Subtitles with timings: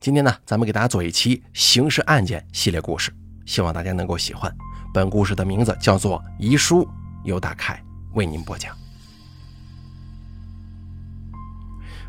[0.00, 3.14] 今天呢，咱们给大家做一期刑事案件系列故事，
[3.44, 4.50] 希望大家能够喜欢。
[4.94, 6.82] 本故事的名字叫做《遗书》，
[7.22, 7.78] 由大凯
[8.14, 8.74] 为您播讲。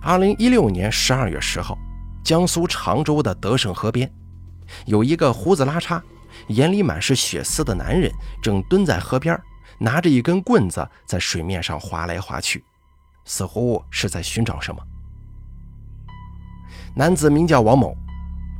[0.01, 1.77] 二零一六年十二月十号，
[2.23, 4.09] 江苏常州的德胜河边，
[4.85, 6.01] 有一个胡子拉碴、
[6.47, 8.09] 眼里满是血丝的男人，
[8.41, 9.37] 正蹲在河边，
[9.77, 12.63] 拿着一根棍子在水面上划来划去，
[13.25, 14.81] 似乎是在寻找什么。
[16.95, 17.95] 男子名叫王某，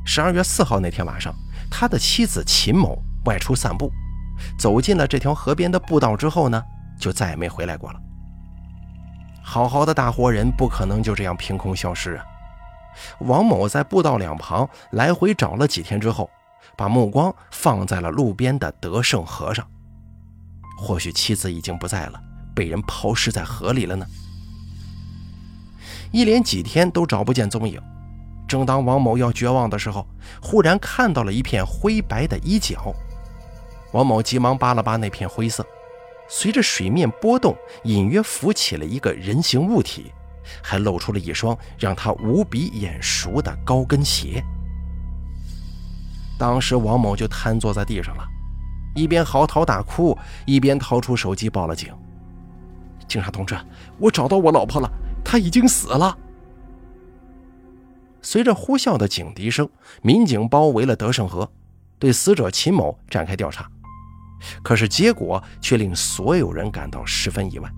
[0.06, 1.34] 十二月四号那天晚上，
[1.70, 3.92] 他的妻子秦某外出散步，
[4.58, 6.64] 走进了这条河边的步道之后呢，
[6.98, 8.00] 就再也没回来过了。
[9.44, 12.26] 好好的大活人不可能就这样凭空消失啊！
[13.20, 16.30] 王某在步道两旁来回找了几天之后，
[16.78, 19.68] 把目光放在了路边的德胜河上。
[20.78, 22.22] 或许妻子已经不在了，
[22.56, 24.06] 被人抛尸在河里了呢。
[26.12, 27.82] 一连几天都找不见踪影。
[28.52, 30.06] 正当王某要绝望的时候，
[30.42, 32.94] 忽然看到了一片灰白的衣角。
[33.94, 35.66] 王某急忙扒了扒那片灰色，
[36.28, 40.12] 随着水面波动，隐约浮起了一个人形物体，
[40.62, 44.44] 还露出了一双让他无比眼熟的高跟鞋。
[46.38, 48.28] 当时王某就瘫坐在地上了，
[48.94, 51.88] 一边嚎啕大哭，一边掏出手机报了警。
[53.08, 53.58] 警察同志，
[53.98, 54.92] 我找到我老婆了，
[55.24, 56.18] 她已经死了。
[58.22, 59.70] 随着呼啸的警笛声，
[60.02, 61.52] 民警包围了德胜河，
[61.98, 63.70] 对死者秦某展开调查。
[64.64, 67.72] 可是结果却令所有人感到十分意外。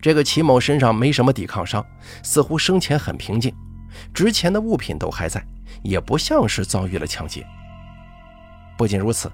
[0.00, 1.84] 这个秦某身上没什么抵抗伤，
[2.22, 3.54] 似乎生前很平静，
[4.14, 5.44] 值钱的物品都还在，
[5.82, 7.46] 也不像是遭遇了抢劫。
[8.76, 9.30] 不仅如此，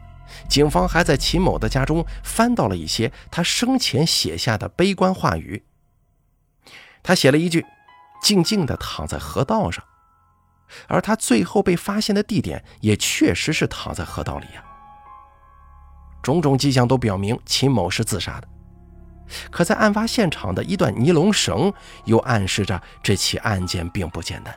[0.48, 5.62] 警方还在秦某的家中翻到了一些他生前写下的悲观话语。
[7.02, 7.64] 他写了一句。
[8.24, 9.84] 静静地躺在河道上，
[10.88, 14.64] 而他最后被发现的地点也确实是躺在河道里呀。
[16.22, 18.48] 种种迹象都表明秦某是自杀的，
[19.50, 21.70] 可在案发现场的一段尼龙绳
[22.06, 24.56] 又暗示着这起案件并不简单。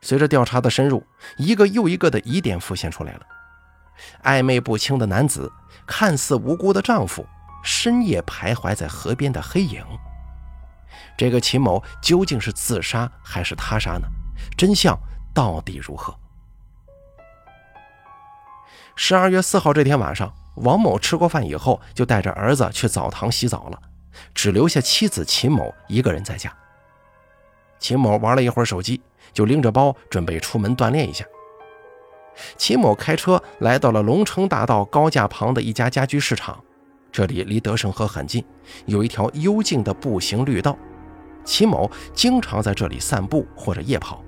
[0.00, 1.06] 随着调查的深入，
[1.36, 3.20] 一个又一个的疑点浮现出来了：
[4.24, 5.52] 暧昧不清的男子，
[5.86, 7.24] 看似无辜的丈夫，
[7.62, 9.84] 深夜徘徊在河边的黑影。
[11.16, 14.06] 这个秦某究竟是自杀还是他杀呢？
[14.56, 14.98] 真相
[15.34, 16.14] 到底如何？
[18.96, 23.80] 十二月四号这天晚上，王某吃过饭以后，就带着儿子去澡堂洗澡了，
[24.34, 26.52] 只留下妻子秦某一个人在家。
[27.78, 29.00] 秦某玩了一会儿手机，
[29.32, 31.24] 就拎着包准备出门锻炼一下。
[32.56, 36.62] 秦某开车来到了龙城大道高架旁的一家家居市场。
[37.12, 38.44] 这里离德胜河很近，
[38.86, 40.76] 有一条幽静的步行绿道。
[41.44, 44.22] 秦某经常在这里散步或者夜跑。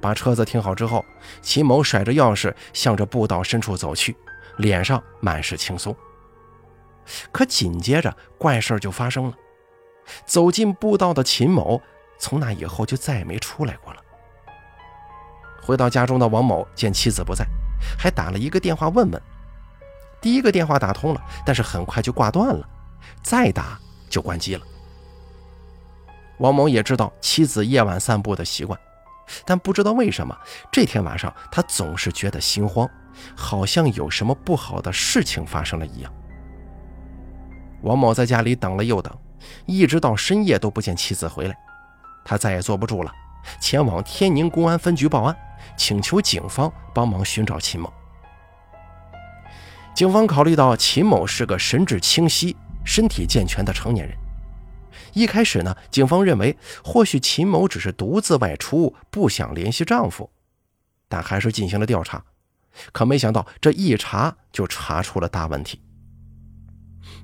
[0.00, 1.04] 把车子停好之后，
[1.40, 4.16] 秦某甩着钥匙向着步道深处走去，
[4.56, 5.94] 脸上满是轻松。
[7.30, 9.34] 可紧接着，怪事就发生了。
[10.26, 11.80] 走进步道的秦某，
[12.18, 14.00] 从那以后就再也没出来过了。
[15.62, 17.46] 回到家中的王某见妻子不在，
[17.96, 19.22] 还打了一个电话问问。
[20.22, 22.66] 第一个电话打通了，但是很快就挂断了，
[23.22, 23.78] 再打
[24.08, 24.62] 就关机了。
[26.38, 28.78] 王某也知道妻子夜晚散步的习惯，
[29.44, 30.36] 但不知道为什么
[30.70, 32.88] 这天晚上他总是觉得心慌，
[33.36, 36.12] 好像有什么不好的事情发生了一样。
[37.82, 39.12] 王某在家里等了又等，
[39.66, 41.56] 一直到深夜都不见妻子回来，
[42.24, 43.12] 他再也坐不住了，
[43.60, 45.36] 前往天宁公安分局报案，
[45.76, 47.92] 请求警方帮忙寻找秦某。
[49.94, 54.16] 警方考虑到秦某是个神志清晰、身体健全的成年人，
[55.12, 60.30] 一开始呢，警方认为或许秦某只是独自外出，不想联系丈夫，
[61.08, 62.24] 但还是进行了调查。
[62.90, 65.78] 可没想到这一查就查出了大问题。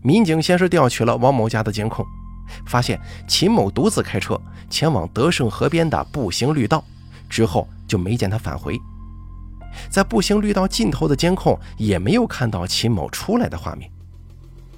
[0.03, 2.05] 民警先是调取了王某家的监控，
[2.67, 6.85] 发现秦某独自开车前往德胜河边的步行绿道，
[7.31, 8.79] 之后就没见他返回。
[9.89, 13.91] 在步行绿道尽头的监控也没有看到秦某出来的画面，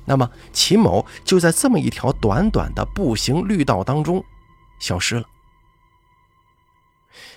[0.05, 4.23] 那么秦某就在这么一条短短的步行绿道当中
[4.81, 5.25] 消失了。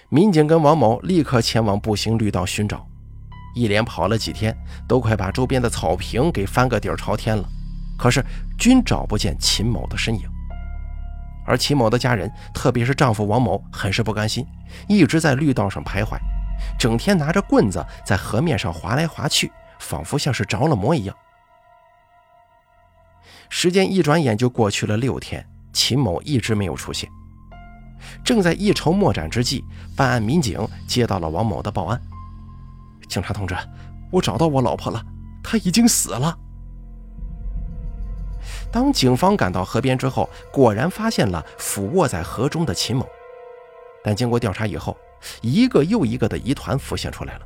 [0.09, 2.85] 民警跟王某立刻前往步行绿道寻找，
[3.55, 4.55] 一连跑了几天，
[4.87, 7.49] 都快把周边的草坪给翻个底儿朝天了，
[7.97, 8.23] 可是
[8.57, 10.21] 均找不见秦某的身影。
[11.45, 14.45] 而秦某的家人，特别是丈夫王某，很是不甘心，
[14.87, 16.17] 一直在绿道上徘徊。
[16.77, 21.15] 整天拿着棍子在河面上划来划去，仿佛像是着了魔一样。
[23.49, 27.09] 时间一转眼就过去了六天，秦某一直没有出现。
[28.23, 29.63] 正在一筹莫展之际，
[29.95, 32.01] 办案民警接到了王某的报案
[33.07, 33.55] ：“警察同志，
[34.11, 35.03] 我找到我老婆了，
[35.43, 36.37] 她已经死了。”
[38.71, 43.07] 当警方赶到河边之后，果然发现了俯卧在河中的秦某。
[44.03, 44.97] 但经过调查以后，
[45.41, 47.45] 一个又一个的疑团浮现出来了。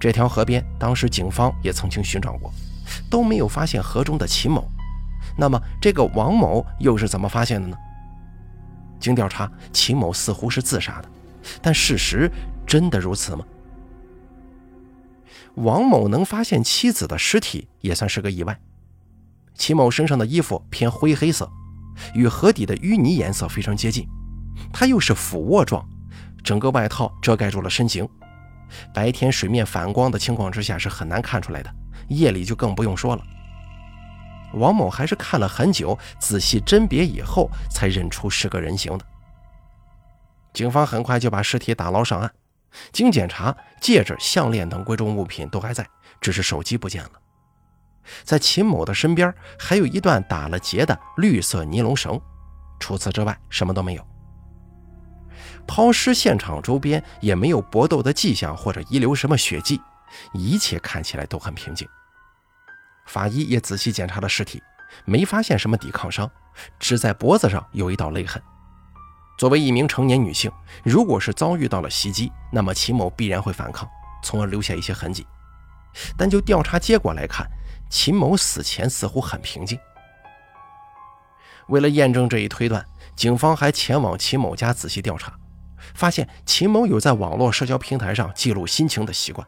[0.00, 2.52] 这条河边，当时警方也曾经寻找过，
[3.10, 4.68] 都没有发现河中的秦某。
[5.36, 7.76] 那么，这个王某又是怎么发现的呢？
[9.00, 11.08] 经调查，秦某似乎是自杀的，
[11.60, 12.30] 但事实
[12.66, 13.44] 真的如此吗？
[15.54, 18.58] 王某能发现妻子的尸体，也算是个意外。
[19.54, 21.50] 秦某身上的衣服偏灰黑色，
[22.14, 24.06] 与河底的淤泥颜色非常接近。
[24.72, 25.84] 他又是俯卧状，
[26.42, 28.08] 整个外套遮盖住了身形。
[28.92, 31.74] 白天水面反光的情况之下是很难看出来的，
[32.08, 33.22] 夜里就更不用说了。
[34.54, 39.04] 王某还是看了很久，仔细甄别以后才认出是个人形的。
[40.54, 42.30] 警方很快就把尸体打捞上岸。
[42.92, 45.86] 经检查，戒指、项链等贵重物品都还在，
[46.20, 47.10] 只是手机不见了。
[48.24, 52.20] 在秦某的身边还有一段打了结的绿色尼龙绳，
[52.80, 54.06] 除此之外什么都没有。
[55.68, 59.80] 抛尸现场周边也没有搏斗的迹象或者遗留什么血迹，
[60.32, 61.86] 一切看起来都很平静。
[63.06, 64.62] 法医也仔细检查了尸体，
[65.04, 66.28] 没发现什么抵抗伤，
[66.80, 68.42] 只在脖子上有一道勒痕。
[69.38, 70.50] 作为一名成年女性，
[70.82, 73.88] 如果是遭遇到了袭击，那么秦某必然会反抗，
[74.22, 75.24] 从而留下一些痕迹。
[76.16, 77.46] 但就调查结果来看，
[77.90, 79.78] 秦某死前似乎很平静。
[81.68, 82.84] 为了验证这一推断，
[83.14, 85.32] 警方还前往秦某家仔细调查，
[85.94, 89.46] 发现秦某有在网络社交平台上记录心情的习惯，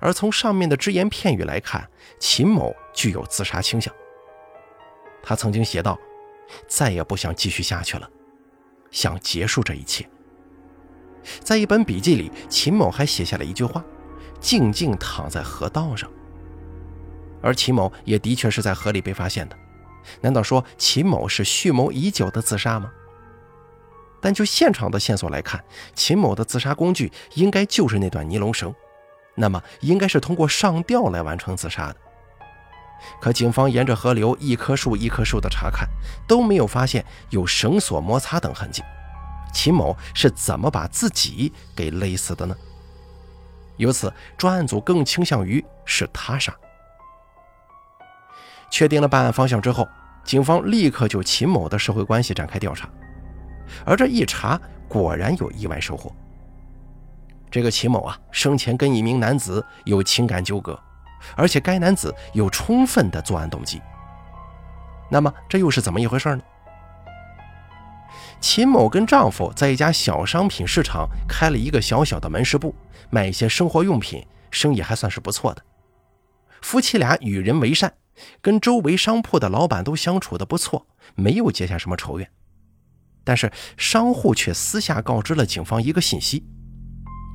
[0.00, 1.88] 而从上面的只言片语来看，
[2.20, 3.92] 秦某具有自杀倾向。
[5.22, 5.98] 他曾经写道
[6.68, 8.08] ：“再也不想继续下去了，
[8.90, 10.08] 想结束这一切。”
[11.40, 13.82] 在一本笔记里，秦某还写下了一句话
[14.40, 16.10] ：“静静躺在河道上。”
[17.40, 19.58] 而秦某也的确是在河里被发现的，
[20.20, 22.90] 难道说秦某是蓄谋已久的自杀吗？
[24.24, 25.62] 但就现场的线索来看，
[25.94, 28.74] 秦某的自杀工具应该就是那段尼龙绳，
[29.34, 31.96] 那么应该是通过上吊来完成自杀的。
[33.20, 35.86] 可警方沿着河流一棵树一棵树的查看，
[36.26, 38.82] 都没有发现有绳索摩擦等痕迹。
[39.52, 42.56] 秦某是怎么把自己给勒死的呢？
[43.76, 46.50] 由此，专案组更倾向于是他杀。
[48.70, 49.86] 确定了办案方向之后，
[50.24, 52.88] 警方立刻就秦某的社会关系展开调查，
[53.84, 56.12] 而这一查果然有意外收获。
[57.50, 60.78] 这个秦某啊，生前跟一名男子有情感纠葛，
[61.36, 63.80] 而且该男子有充分的作案动机。
[65.10, 66.42] 那么这又是怎么一回事呢？
[68.40, 72.74] 秦某跟丈夫在一家小商品市场开了一个小小的门市部，
[73.10, 75.62] 卖一些生活用品，生意还算是不错的。
[76.60, 77.92] 夫妻俩与人为善。
[78.40, 80.86] 跟周围商铺的老板都相处的不错，
[81.16, 82.30] 没有结下什么仇怨。
[83.24, 86.44] 但是商户却私下告知了警方一个信息：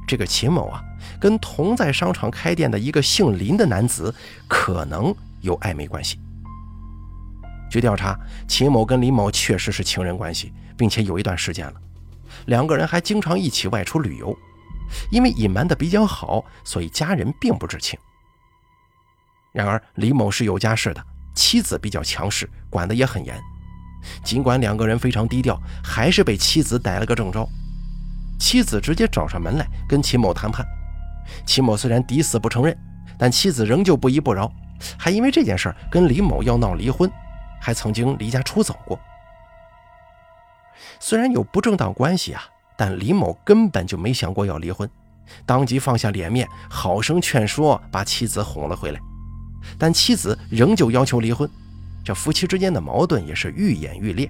[0.07, 0.81] 这个秦某啊，
[1.19, 4.13] 跟同在商场开店的一个姓林的男子
[4.47, 6.19] 可能有暧昧关系。
[7.69, 11.73] 据调查，秦某跟林某确实是情人关系，并且有一段时间了，
[12.45, 14.37] 两个人还经常一起外出旅游。
[15.11, 17.99] 因为隐瞒的比较好，所以家人并不知情。
[19.51, 23.39] 然而，李某是有家室的，妻子比较强势，管得也很严。
[24.23, 27.47] 尽管两个人非常低调，还是被妻子逮了个正着。
[28.39, 30.65] 妻子直接找上门来跟秦某谈判。
[31.45, 32.75] 秦某虽然抵死不承认，
[33.17, 34.51] 但妻子仍旧不依不饶，
[34.97, 37.11] 还因为这件事跟李某要闹离婚，
[37.59, 38.99] 还曾经离家出走过。
[40.99, 42.43] 虽然有不正当关系啊，
[42.77, 44.89] 但李某根本就没想过要离婚，
[45.45, 48.99] 当即放下脸面，好生劝说，把妻子哄了回来。
[49.77, 51.49] 但妻子仍旧要求离婚，
[52.03, 54.29] 这夫妻之间的矛盾也是愈演愈烈。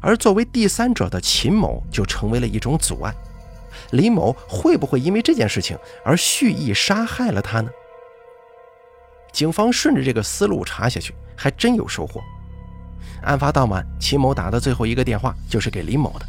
[0.00, 3.14] 而作为第三者的秦某就成为了一种阻碍。
[3.92, 7.70] 李某会不会因为这件事情而蓄意杀害了他呢？
[9.32, 12.20] 警方顺着这个思路查下去，还真有收获。
[13.22, 16.26] 案发当晚，秦某打的最后一个电话就是给李某的。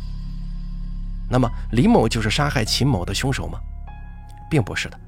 [1.29, 3.60] 那么，李某就是杀害秦某的凶手吗？
[4.50, 5.00] 并不是的。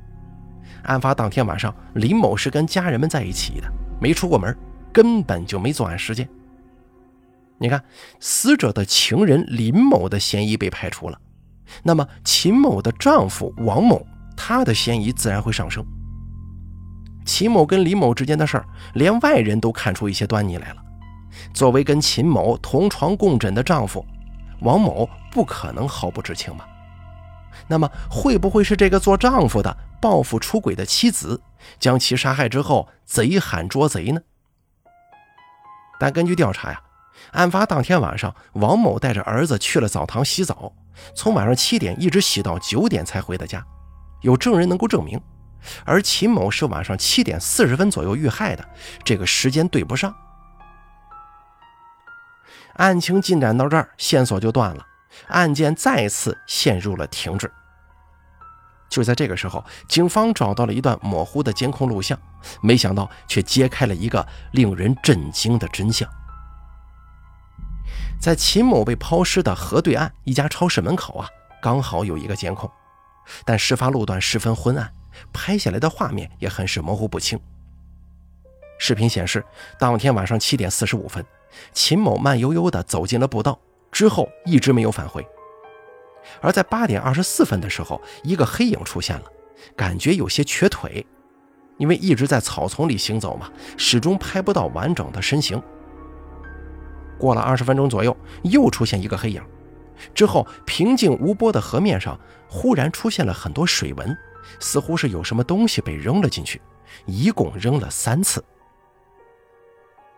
[0.83, 4.55] 案发当天晚上，林某是跟家人们在一起的，没出过门，
[4.93, 6.27] 根本就没作案时间。
[7.57, 7.83] 你看，
[8.19, 11.19] 死者的情人林某的嫌疑被排除了，
[11.83, 14.05] 那么秦某的丈夫王某，
[14.35, 15.85] 他的嫌疑自然会上升。
[17.23, 20.83] 秦某跟李某之间的事儿，连外人都看出一些端倪来了。
[21.53, 24.03] 作为跟秦某同床共枕的丈夫，
[24.61, 26.67] 王某不可能毫不知情吧？
[27.67, 31.39] 那么会不会是这个做丈夫的报复出轨的妻子，
[31.79, 34.19] 将其杀害之后贼喊捉贼呢？
[36.01, 36.81] 但根据调查呀，
[37.33, 40.73] 案发当天晚上，王某带着儿子去了澡堂洗澡，
[41.13, 43.63] 从晚上七点一直洗到九点才回的家，
[44.21, 45.21] 有证人能够证明。
[45.85, 48.67] 而秦某是晚上七点四十分左右遇害的，
[49.03, 50.11] 这个时间对不上。
[52.77, 54.83] 案情进展到这儿，线索就断了，
[55.27, 57.51] 案件再次陷入了停滞。
[58.91, 62.19] 就在这个时候，警方找到了一段模糊的监控录像，
[62.61, 66.07] 没想到却揭开了一个令人震惊的真相。
[68.19, 71.27] 在秦某被抛尸的河对岸一家超市门口啊，
[71.61, 72.69] 刚好有一个监控，
[73.45, 74.93] 但事发路段十分昏暗。
[75.33, 77.39] 拍下来的画面也很是模糊不清。
[78.77, 79.43] 视频显示，
[79.77, 81.23] 当天晚上七点四十五分，
[81.73, 83.59] 秦某慢悠悠地走进了步道，
[83.91, 85.25] 之后一直没有返回。
[86.41, 89.23] 而在八点二十四分的时候，一个黑影出现了，
[89.75, 91.05] 感觉有些瘸腿，
[91.77, 95.61] 因为一直在草丛里行走嘛，始终拍不到完整的身形。
[97.17, 99.43] 过了二十分钟左右，又出现一个黑影，
[100.13, 104.17] 之后平静无波的河面上忽然出现了很多水纹。
[104.59, 106.59] 似乎是有什么东西被扔了进去，
[107.05, 108.43] 一共扔了三次。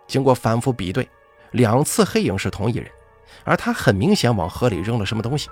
[0.07, 1.07] 经过反复比对，
[1.51, 2.89] 两次黑影是同一人，
[3.43, 5.49] 而他很明显往河里扔了什么东西。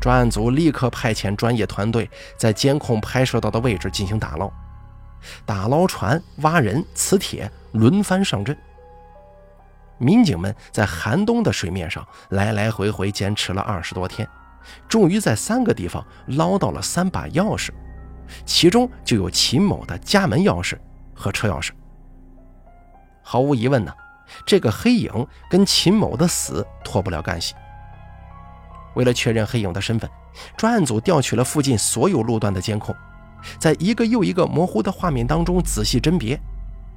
[0.00, 4.50] 专案组立刻派遣专业团队在监控拍摄到的位置进行打捞，
[5.44, 8.56] 打捞船、挖人、磁铁轮番上阵。
[9.98, 14.26] 民警们在寒冬的水面上来来回回坚持了二十多天。
[14.88, 17.70] 终于在三个地方捞到了三把钥匙，
[18.46, 20.78] 其中就有秦某的家门钥匙
[21.14, 21.70] 和车钥匙。
[23.22, 23.92] 毫无疑问呢，
[24.46, 27.54] 这个黑影跟秦某的死脱不了干系。
[28.94, 30.08] 为了确认黑影的身份，
[30.56, 32.94] 专案组调取了附近所有路段的监控，
[33.58, 36.40] 在一个又一个模糊的画面当中仔细甄别，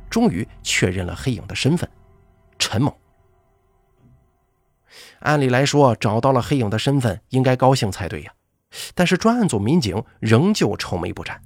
[0.10, 1.90] 终于确认了黑影的身份：
[2.58, 2.96] 陈某。
[5.20, 8.32] 按理来说，找到了黑影的身份，应该高兴才对呀。
[8.94, 11.40] 但是专案组民警仍旧愁眉不展，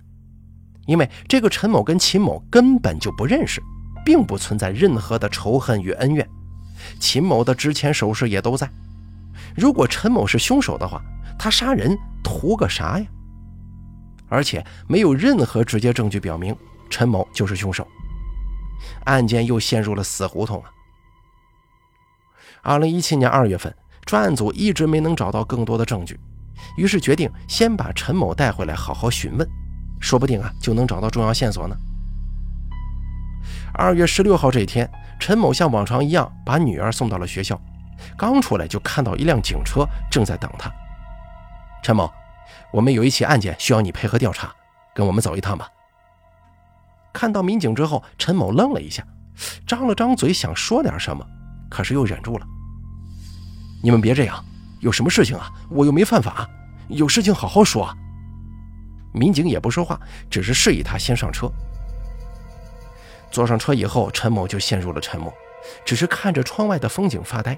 [0.86, 3.62] 因为这个陈某跟秦某根本就不认识，
[4.06, 6.28] 并不存在任何的仇恨与恩怨。
[7.00, 8.70] 秦某的值钱首饰也都在。
[9.58, 11.02] 如果陈某是凶手的话，
[11.38, 13.06] 他杀人图个啥呀？
[14.30, 16.56] 而且没有任何直接证据表明
[16.90, 17.88] 陈某就是凶手，
[19.06, 20.70] 案件又陷入了死胡同啊。
[22.62, 23.74] 二零一七年二月份，
[24.06, 26.20] 专案组一直没能找到更多的证据，
[26.78, 29.50] 于是决定先把陈某带回来好好询问，
[30.00, 31.76] 说不定啊就能找到重要线索呢。
[33.74, 37.60] 二月十六号这一天，陈某像往常一样把女儿送到了学校，
[38.18, 40.72] 刚出来就看到一辆警车正在等他。
[41.84, 42.12] 陈某，
[42.72, 44.54] 我们有一起案件需要你配合调查，
[44.94, 45.70] 跟我们走一趟吧。
[47.14, 49.04] 看到民警之后，陈某愣了一下，
[49.66, 51.26] 张了张嘴想说点什么，
[51.70, 52.46] 可是又忍住了。
[53.82, 54.44] 你们别这样，
[54.82, 55.52] 有什么事情啊？
[55.70, 56.48] 我又没犯法，
[56.90, 57.88] 有事情好好说。
[59.14, 60.00] 民警也不说话，
[60.30, 61.50] 只是示意他先上车。
[63.32, 65.34] 坐上车以后，陈某就陷入了沉默，
[65.86, 67.58] 只是看着窗外的风景发呆。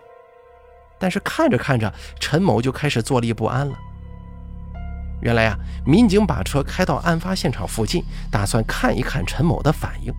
[0.99, 3.75] 但是看着看着，陈某就开始坐立不安了。
[5.21, 10.13] 原来啊，民警把车开到案发现场附近，打算看一看陈某的反应。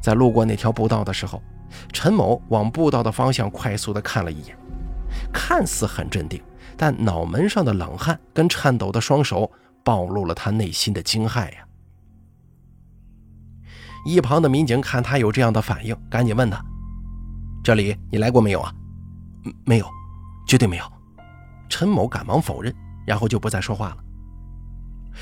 [0.00, 1.42] 在路过那条步道的时候，
[1.92, 4.56] 陈某往步道的方向快速的看了一眼。
[5.32, 6.42] 看似很镇定，
[6.76, 9.50] 但脑门上的冷汗跟颤抖的双手
[9.84, 11.64] 暴露了他内心的惊骇呀。
[14.04, 16.62] 一旁的民警看他有这样的反应，赶紧问他
[17.62, 18.74] ：“这里你来过没有啊
[19.64, 19.86] ？”“没有，
[20.46, 20.84] 绝对没有。”
[21.68, 22.74] 陈某赶忙否认，
[23.06, 23.98] 然后就不再说话了。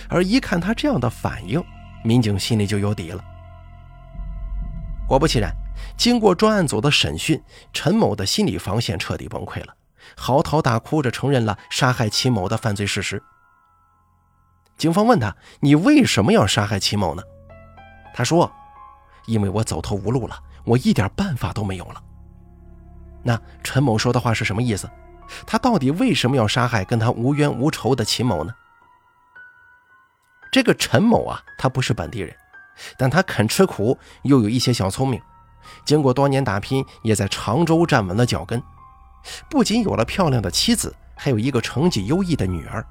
[0.09, 1.63] 而一看他这样的反应，
[2.05, 3.25] 民警心里就有底了。
[5.07, 5.53] 果不其然，
[5.97, 9.75] 经过专案组的审讯，陈某的心理防线彻底崩溃了。
[10.17, 13.23] 嚎啕大哭着承认了杀害秦某的犯罪事实。
[14.77, 17.23] 警方问他：“你为什么要杀害秦某呢？”
[18.15, 18.51] 他说
[19.27, 22.03] ：“因为我走投无路了，我一点办法都没有了。”
[23.23, 24.91] 那陈某说的话是什么意思？
[25.47, 28.53] 他到底为什么要杀害跟他无冤无仇的秦某呢？
[30.51, 32.35] 这个陈某啊，他不是本地人，
[32.99, 35.21] 但他肯吃苦，又有一些小聪明，
[35.85, 38.61] 经过多年打拼，也在常州站稳了脚跟。
[39.49, 42.85] 不仅有了漂亮的妻子，还有一个成绩优异的女儿，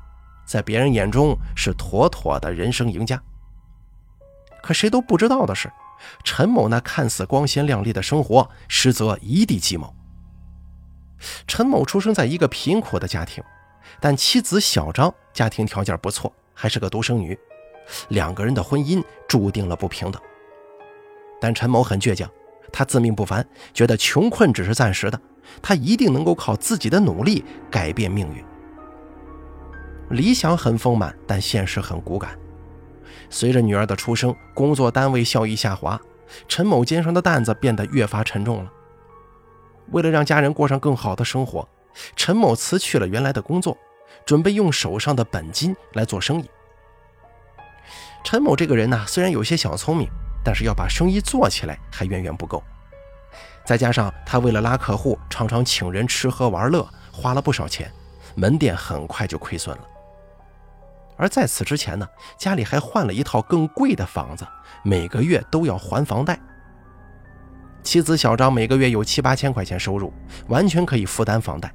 [0.46, 3.22] 在别人眼中是妥妥的人生赢家。
[4.62, 5.70] 可谁都不知道的是，
[6.24, 9.94] 陈某那看似光鲜亮丽的生活，实则一地鸡毛。
[11.48, 13.44] 陈某出生在一个贫苦的家庭，
[14.00, 17.38] 但妻子小张家庭条件不错，还是个独生女，
[18.10, 20.22] 两个人的婚姻注定了不平等。
[21.42, 22.30] 但陈某很倔强，
[22.72, 25.20] 他自命不凡，觉得穷困只是暂时的，
[25.62, 28.44] 他一定能够靠自己的努力改变命运。
[30.10, 32.38] 理想很丰满，但现实很骨感。
[33.30, 36.00] 随着女儿的出生，工作单位效益下滑，
[36.48, 38.72] 陈某肩上的担子变得越发沉重了。
[39.92, 41.68] 为了让家人过上更好的生活，
[42.16, 43.78] 陈某辞去了原来的工作，
[44.26, 46.50] 准备用手上的本金来做生意。
[48.24, 50.08] 陈某这个人呢，虽然有些小聪明，
[50.44, 52.64] 但是要把生意做起来还远远不够。
[53.66, 57.92] 再加上他为了拉客户，常常请人吃喝玩乐，花了不少钱，
[58.36, 59.84] 门店很快就亏损了。
[61.18, 64.48] 而在此之前呢，家里还换了一套更贵的房子，
[64.84, 66.40] 每个月都要还房贷。
[67.84, 70.14] 妻子小张每个月有七八千块钱收入，
[70.48, 71.74] 完全可以负担房贷。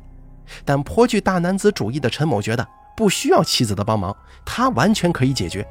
[0.65, 5.67] 但颇具大男子主义的陈某觉得不需要妻子的帮忙，他完全可以解决。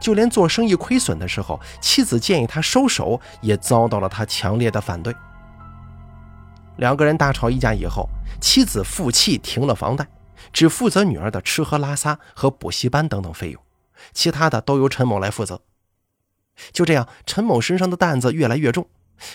[0.00, 5.14] 就连做生意亏损的时候，妻子建议他收手，也遭到了他强烈的反对。
[6.78, 8.08] 两个人大吵一架以后，
[8.40, 10.08] 妻子负气停了房贷，
[10.52, 13.62] 只负责女儿的吃喝拉撒和补习班等等费用，
[14.12, 15.60] 其他的都由陈某来负责。
[16.72, 18.88] 就这样，陈某身上的担子越来越重。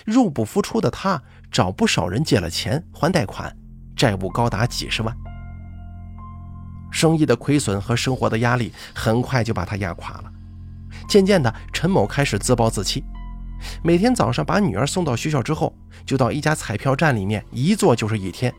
[0.06, 3.56] 入不敷出的他找不少人借了钱还贷款，
[3.96, 5.15] 债务高达几十万。
[6.92, 10.32] 生意的亏损和生活的压力很快就把他压垮了。
[11.08, 13.04] 渐渐的，陈某开始自暴自弃，
[13.84, 15.75] 每天早上把女儿送到学校之后，
[16.06, 18.54] 就到一家彩票站里面一坐就是一天，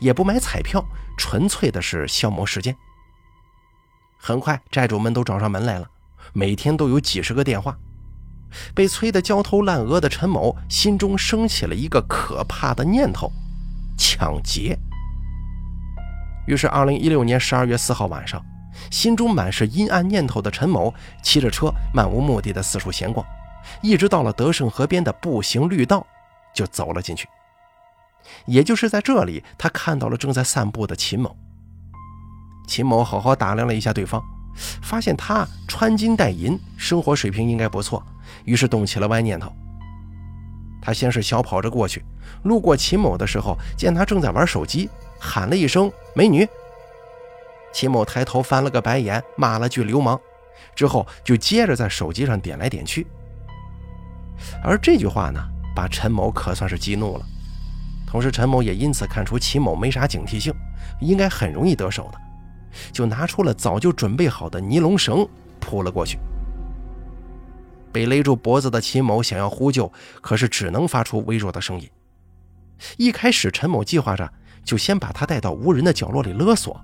[0.00, 0.84] 也不买彩票，
[1.16, 2.76] 纯粹的是消磨时间。
[4.18, 5.86] 很快，债主们都找上门来了，
[6.32, 7.78] 每天都有几十个电话。
[8.74, 13.30] 被催得焦头烂额的陈某心中升起了一个可怕的念头：
[13.96, 14.78] 抢劫。
[16.46, 18.40] 于是，二零一六年十二月四号晚上，
[18.90, 23.26] 心中满是阴暗念头的陈某骑着车漫无目的的四处闲逛，
[23.82, 26.06] 一直到了德胜河边的步行绿道，
[26.54, 27.28] 就走了进去。
[28.44, 31.36] 也就是在这里，他看到了正在散步的秦某。
[32.68, 34.22] 秦某好好打量了一下对方，
[34.82, 38.02] 发现他穿金戴银，生活水平应该不错。
[38.44, 39.52] 于是动起了歪念头。
[40.80, 42.04] 他先是小跑着过去，
[42.44, 44.88] 路过秦某的时候，见他正在玩手机，
[45.18, 46.46] 喊了一声“美女”。
[47.74, 50.18] 秦某抬头翻了个白眼，骂了句“流氓”，
[50.74, 53.06] 之后就接着在手机上点来点去。
[54.62, 55.42] 而这句话呢，
[55.74, 57.26] 把陈某可算是激怒了。
[58.06, 60.54] 同时，陈某也因此看出秦某没啥警惕性，
[61.00, 62.18] 应该很容易得手的，
[62.92, 65.26] 就拿出了早就准备好的尼龙绳
[65.60, 66.18] 扑了过去。
[67.92, 71.88] 被勒住脖子的秦某想要呼救，可是只能发出微弱的声音。
[72.98, 74.30] 一开始，陈某计划着
[74.62, 76.78] 就先把他带到无人的角落里勒索，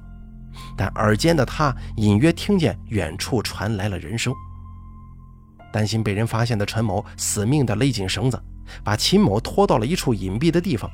[0.77, 4.33] 但耳尖的他隐约听见远处传来了人声。
[5.71, 8.43] 担心被人发现的陈某死命地勒紧绳子，
[8.83, 10.91] 把秦某拖到了一处隐蔽的地方。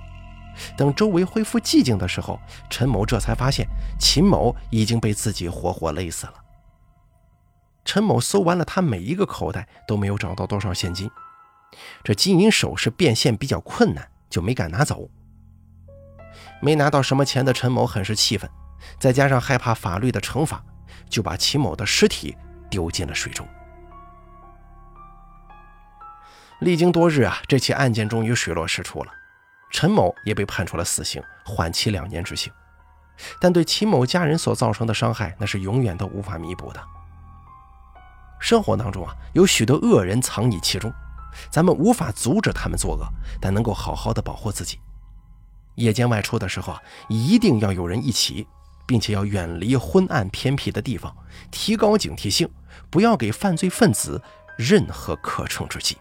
[0.77, 2.39] 等周围恢复寂静的时候，
[2.71, 3.67] 陈某这才发现
[3.99, 6.35] 秦某已经被自己活活勒死了。
[7.85, 11.11] 陈某搜完了他每一个口袋，都没有找到多少现金。
[12.03, 15.09] 这金银首饰变现比较困难，就没敢拿走。
[16.61, 18.51] 没拿到什么钱的陈某很是气愤，
[18.99, 20.63] 再加上害怕法律的惩罚，
[21.09, 22.37] 就把秦某的尸体
[22.69, 23.47] 丢进了水中。
[26.61, 29.13] 历经多日啊，这起案件终于水落石出了，
[29.71, 32.53] 陈某也被判处了死刑，缓期两年执行。
[33.41, 36.81] 但对秦某家人所造成的伤害，那是永远都无法弥补的。
[38.39, 40.93] 生活当中啊，有许多恶人藏匿其中，
[41.51, 43.05] 咱们无法阻止他们作恶，
[43.41, 44.79] 但能够好好的保护自己。
[45.75, 48.47] 夜间外出的时候啊，一定要有人一起，
[48.87, 51.15] 并且要远离昏暗偏僻的地方，
[51.51, 52.49] 提高警惕性，
[52.91, 54.23] 不要给犯罪分子
[54.57, 55.99] 任何可乘之机。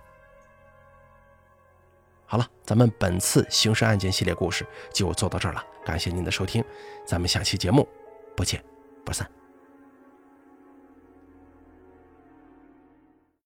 [2.30, 6.64] 好了，咱们本次刑事案件系列故事就做到这儿了，感谢您的收听，
[7.06, 7.88] 咱们下期节目
[8.36, 8.62] 不见
[9.06, 9.26] 不散。